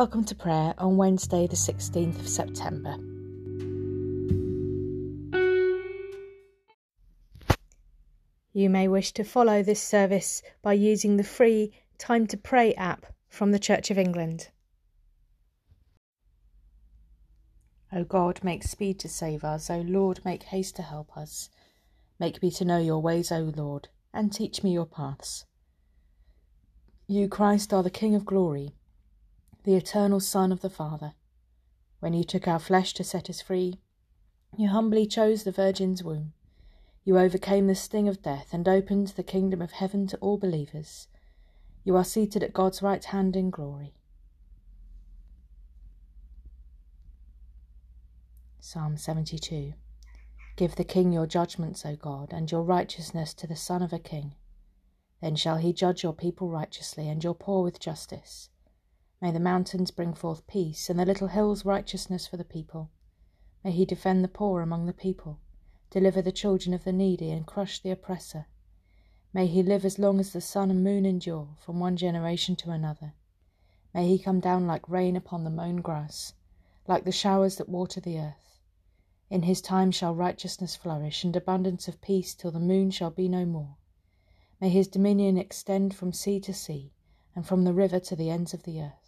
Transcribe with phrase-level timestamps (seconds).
[0.00, 2.96] Welcome to prayer on Wednesday, the 16th of September.
[8.54, 13.12] You may wish to follow this service by using the free Time to Pray app
[13.28, 14.48] from the Church of England.
[17.92, 19.68] O God, make speed to save us.
[19.68, 21.50] O Lord, make haste to help us.
[22.18, 25.44] Make me to know your ways, O Lord, and teach me your paths.
[27.06, 28.76] You, Christ, are the King of glory
[29.64, 31.14] the eternal Son of the Father.
[32.00, 33.80] When you took our flesh to set us free,
[34.56, 36.32] you humbly chose the Virgin's womb.
[37.04, 41.08] You overcame the sting of death and opened the kingdom of heaven to all believers.
[41.84, 43.94] You are seated at God's right hand in glory.
[48.60, 49.74] Psalm 72
[50.56, 53.98] Give the king your judgments, O God, and your righteousness to the son of a
[53.98, 54.34] king.
[55.20, 58.50] Then shall he judge your people righteously and your poor with justice.
[59.22, 62.90] May the mountains bring forth peace, and the little hills righteousness for the people.
[63.62, 65.40] May he defend the poor among the people,
[65.90, 68.46] deliver the children of the needy, and crush the oppressor.
[69.34, 72.70] May he live as long as the sun and moon endure, from one generation to
[72.70, 73.12] another.
[73.92, 76.32] May he come down like rain upon the mown grass,
[76.88, 78.58] like the showers that water the earth.
[79.28, 83.28] In his time shall righteousness flourish, and abundance of peace till the moon shall be
[83.28, 83.76] no more.
[84.60, 86.94] May his dominion extend from sea to sea,
[87.36, 88.99] and from the river to the ends of the earth.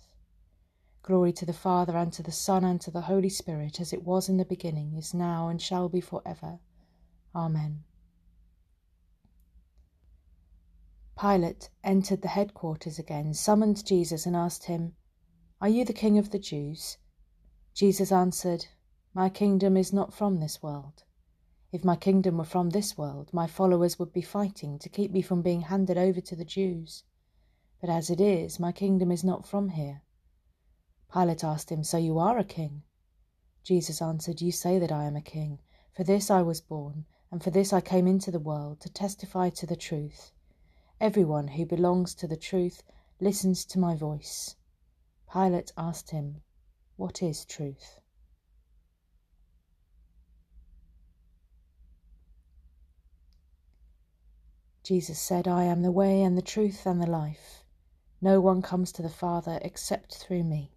[1.03, 4.05] Glory to the Father, and to the Son, and to the Holy Spirit, as it
[4.05, 6.61] was in the beginning, is now, and shall be for ever.
[7.34, 7.83] Amen.
[11.19, 14.94] Pilate entered the headquarters again, summoned Jesus, and asked him,
[15.61, 16.98] Are you the King of the Jews?
[17.75, 18.66] Jesus answered,
[19.12, 21.03] My kingdom is not from this world.
[21.72, 25.22] If my kingdom were from this world, my followers would be fighting to keep me
[25.22, 27.03] from being handed over to the Jews.
[27.81, 30.03] But as it is, my kingdom is not from here.
[31.12, 32.84] Pilate asked him, So you are a king?
[33.62, 35.59] Jesus answered, You say that I am a king.
[35.95, 39.51] For this I was born, and for this I came into the world, to testify
[39.51, 40.33] to the truth.
[41.01, 42.83] Everyone who belongs to the truth
[43.21, 44.56] listens to my voice.
[45.31, 46.41] Pilate asked him,
[46.97, 48.01] What is truth?
[54.83, 57.65] Jesus said, I am the way and the truth and the life.
[58.21, 60.72] No one comes to the Father except through me.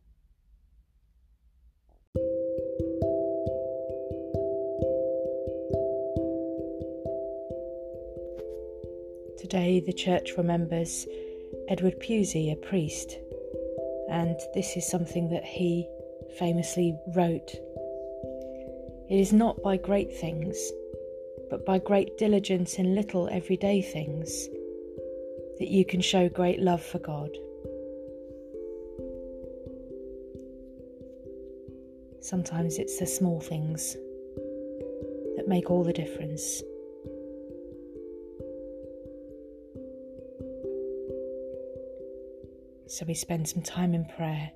[9.55, 11.07] Today, the church remembers
[11.69, 13.17] Edward Pusey, a priest,
[14.09, 15.87] and this is something that he
[16.37, 17.51] famously wrote.
[19.09, 20.57] It is not by great things,
[21.49, 24.49] but by great diligence in little everyday things
[25.57, 27.29] that you can show great love for God.
[32.19, 33.93] Sometimes it's the small things
[35.37, 36.61] that make all the difference.
[42.87, 44.51] So we spend some time in prayer,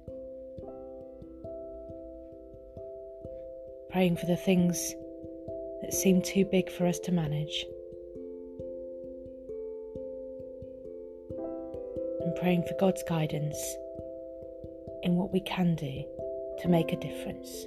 [3.92, 4.94] praying for the things
[5.82, 7.66] that seem too big for us to manage,
[12.22, 13.58] and praying for God's guidance
[15.04, 16.04] in what we can do
[16.62, 17.66] to make a difference.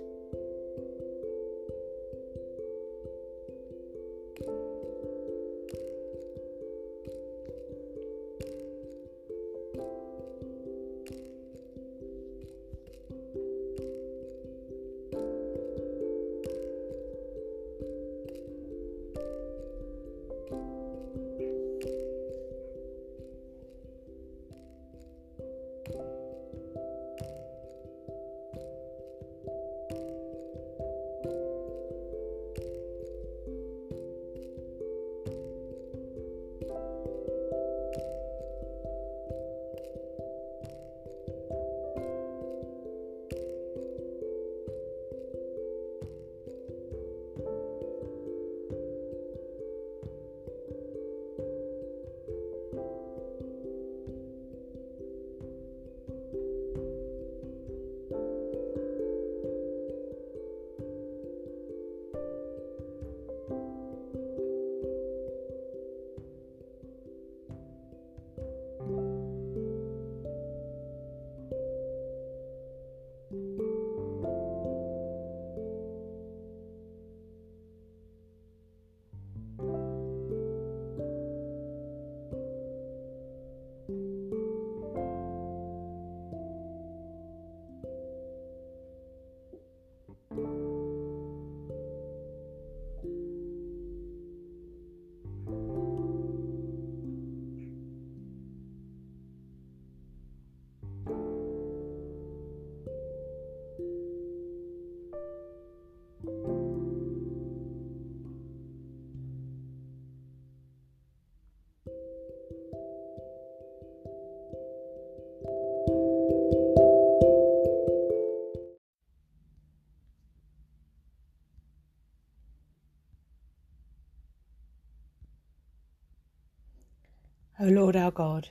[127.63, 128.49] O Lord our God,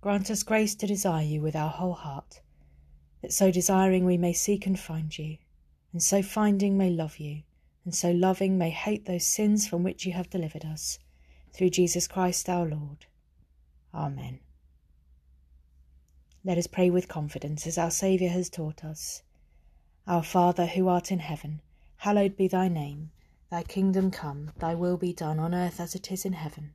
[0.00, 2.40] grant us grace to desire you with our whole heart,
[3.20, 5.36] that so desiring we may seek and find you,
[5.92, 7.42] and so finding may love you,
[7.84, 10.98] and so loving may hate those sins from which you have delivered us,
[11.52, 13.04] through Jesus Christ our Lord.
[13.92, 14.40] Amen.
[16.42, 19.22] Let us pray with confidence as our Saviour has taught us.
[20.06, 21.60] Our Father, who art in heaven,
[21.98, 23.10] hallowed be thy name.
[23.50, 26.72] Thy kingdom come, thy will be done on earth as it is in heaven.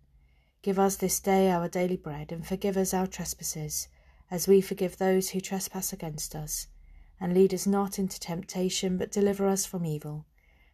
[0.61, 3.87] Give us this day our daily bread, and forgive us our trespasses,
[4.29, 6.67] as we forgive those who trespass against us.
[7.19, 10.25] And lead us not into temptation, but deliver us from evil.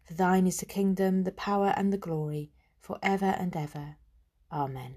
[0.08, 3.98] For thine is the kingdom, the power, and the glory, for ever and ever.
[4.52, 4.96] Amen.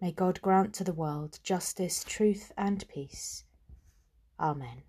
[0.00, 3.44] May God grant to the world justice, truth, and peace.
[4.38, 4.82] Amen.